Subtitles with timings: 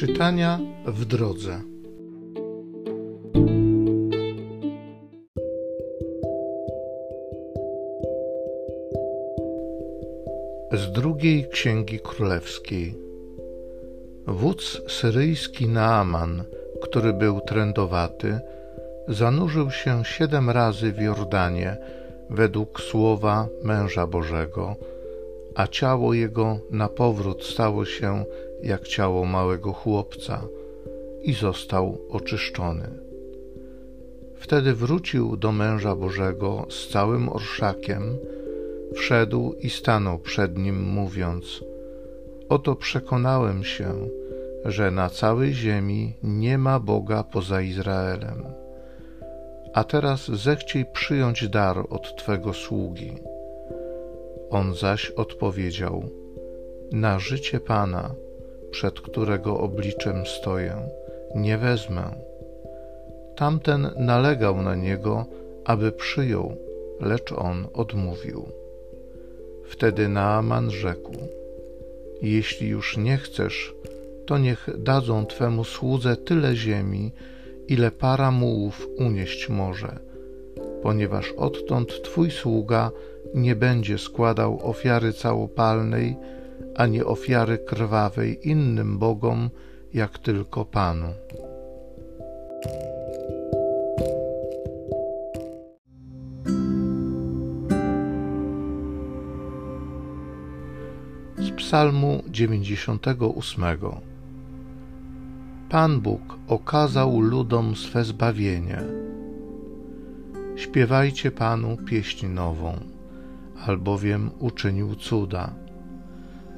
[0.00, 1.60] Czytania w drodze.
[10.72, 12.94] Z drugiej księgi królewskiej.
[14.26, 16.44] Wódz syryjski Naaman,
[16.82, 18.40] który był trędowaty,
[19.08, 21.76] zanurzył się siedem razy w Jordanie
[22.30, 24.76] według słowa męża Bożego,
[25.60, 28.24] a ciało jego na powrót stało się
[28.62, 30.42] jak ciało małego chłopca
[31.22, 32.88] i został oczyszczony.
[34.36, 38.02] Wtedy wrócił do męża Bożego z całym orszakiem,
[38.94, 41.64] wszedł i stanął przed nim, mówiąc:
[42.48, 44.08] Oto przekonałem się,
[44.64, 48.44] że na całej ziemi nie ma Boga poza Izraelem.
[49.74, 53.29] A teraz zechciej przyjąć dar od Twego sługi.
[54.50, 56.02] On zaś odpowiedział:
[56.92, 58.14] Na życie Pana,
[58.70, 60.76] przed którego obliczem stoję,
[61.34, 62.02] nie wezmę.
[63.36, 65.26] Tamten nalegał na niego,
[65.64, 66.56] aby przyjął,
[67.00, 68.44] lecz on odmówił.
[69.64, 71.12] Wtedy Naaman rzekł:
[72.22, 73.74] Jeśli już nie chcesz,
[74.26, 77.12] to niech dadzą twemu słudze tyle ziemi,
[77.68, 79.98] ile para mułów unieść może,
[80.82, 82.90] ponieważ odtąd twój sługa
[83.34, 86.16] nie będzie składał ofiary całopalnej
[86.76, 89.50] ani ofiary krwawej innym bogom,
[89.94, 91.08] jak tylko Panu.
[101.38, 103.64] Z Psalmu 98
[105.68, 108.82] Pan Bóg okazał ludom swe zbawienie.
[110.56, 112.72] Śpiewajcie Panu pieśń nową,
[113.66, 115.54] albowiem uczynił cuda.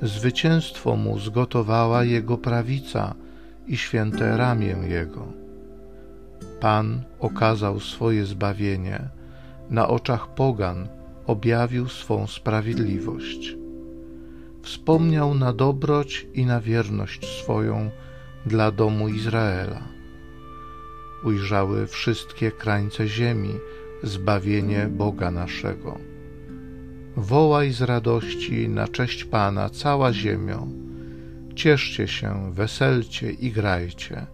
[0.02, 3.14] Zwycięstwo mu zgotowała jego prawica
[3.66, 5.26] i święte ramię jego.
[6.60, 9.08] Pan okazał swoje zbawienie,
[9.70, 10.88] na oczach pogan
[11.26, 13.56] objawił swą sprawiedliwość.
[14.62, 17.90] Wspomniał na dobroć i na wierność swoją
[18.46, 19.82] dla domu Izraela.
[21.24, 23.54] Ujrzały wszystkie krańce ziemi
[24.02, 26.11] zbawienie Boga naszego
[27.16, 30.66] Wołaj z radości na cześć Pana cała ziemio.
[31.54, 34.26] Cieszcie się, weselcie i grajcie.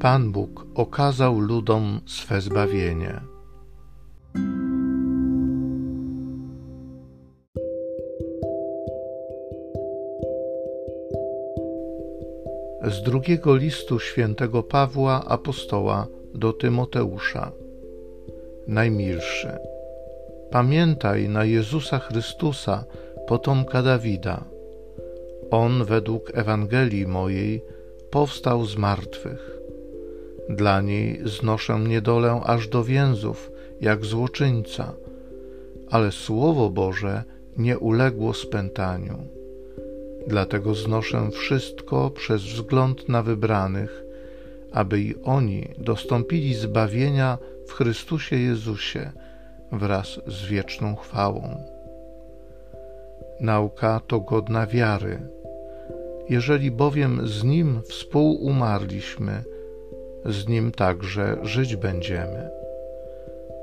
[0.00, 3.20] Pan Bóg okazał ludom swe zbawienie.
[12.84, 17.52] Z drugiego listu świętego Pawła apostoła do Tymoteusza.
[18.66, 19.77] Najmilszy
[20.50, 22.84] Pamiętaj na Jezusa Chrystusa,
[23.26, 24.44] potomka Dawida.
[25.50, 27.64] On według Ewangelii mojej
[28.10, 29.58] powstał z martwych.
[30.48, 33.50] Dla niej znoszę niedolę aż do więzów,
[33.80, 34.92] jak złoczyńca,
[35.90, 37.24] ale Słowo Boże
[37.56, 39.18] nie uległo spętaniu.
[40.26, 44.04] Dlatego znoszę wszystko przez wzgląd na wybranych,
[44.72, 49.12] aby i oni dostąpili zbawienia w Chrystusie Jezusie
[49.72, 51.56] wraz z wieczną chwałą.
[53.40, 55.20] Nauka to godna wiary.
[56.28, 59.42] Jeżeli bowiem z Nim współumarliśmy,
[60.24, 62.50] z Nim także żyć będziemy.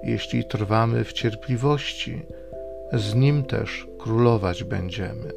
[0.03, 2.21] Jeśli trwamy w cierpliwości,
[2.93, 5.31] z Nim też królować będziemy.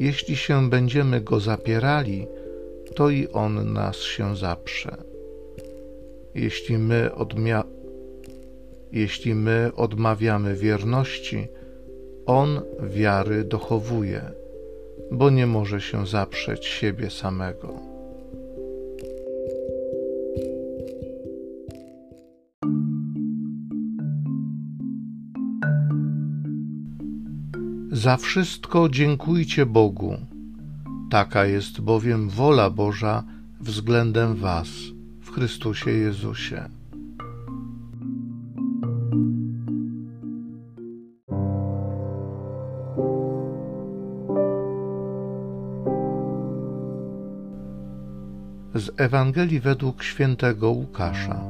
[0.00, 2.26] Jeśli się będziemy Go zapierali,
[2.94, 4.96] to i On nas się zaprze.
[6.34, 7.81] Jeśli my odmia-
[8.92, 11.48] jeśli my odmawiamy wierności,
[12.26, 14.22] On wiary dochowuje,
[15.12, 17.92] bo nie może się zaprzeć siebie samego.
[27.92, 30.16] Za wszystko dziękujcie Bogu.
[31.10, 33.24] Taka jest bowiem wola Boża
[33.60, 34.68] względem Was
[35.20, 36.81] w Chrystusie Jezusie.
[48.82, 51.40] Z Ewangelii według świętego Łukasza.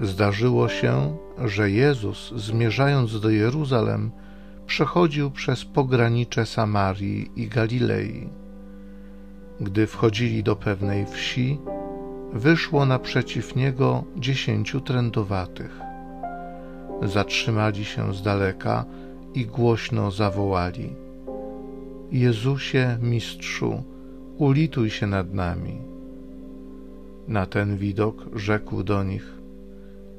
[0.00, 4.10] Zdarzyło się, że Jezus, zmierzając do Jeruzalem,
[4.66, 8.28] przechodził przez pogranicze Samarii i Galilei.
[9.60, 11.58] Gdy wchodzili do pewnej wsi,
[12.32, 15.80] wyszło naprzeciw niego dziesięciu trędowatych.
[17.02, 18.84] Zatrzymali się z daleka
[19.34, 20.94] i głośno zawołali:
[22.12, 23.82] Jezusie, mistrzu,
[24.38, 25.78] ulituj się nad nami.
[27.28, 29.34] Na ten widok rzekł do nich: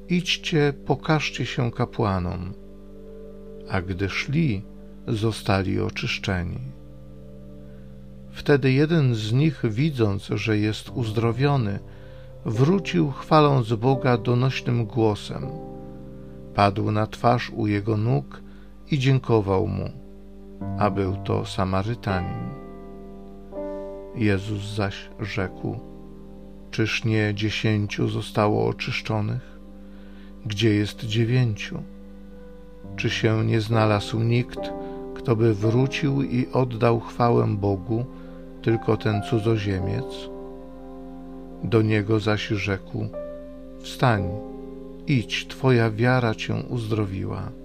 [0.08, 2.52] Idźcie, pokażcie się kapłanom.
[3.70, 4.62] A gdy szli,
[5.08, 6.58] zostali oczyszczeni.
[8.30, 11.78] Wtedy jeden z nich, widząc, że jest uzdrowiony,
[12.44, 15.46] wrócił chwaląc Boga donośnym głosem.
[16.54, 18.42] Padł na twarz u jego nóg
[18.90, 19.90] i dziękował mu,
[20.78, 22.59] a był to Samarytanin.
[24.14, 25.78] Jezus zaś rzekł:
[26.70, 29.60] Czyż nie dziesięciu zostało oczyszczonych?
[30.46, 31.82] Gdzie jest dziewięciu?
[32.96, 34.60] Czy się nie znalazł nikt,
[35.14, 38.04] kto by wrócił i oddał chwałę Bogu,
[38.62, 40.30] tylko ten cudzoziemiec?
[41.64, 43.08] Do niego zaś rzekł:
[43.80, 44.28] Wstań,
[45.06, 47.59] idź, twoja wiara cię uzdrowiła.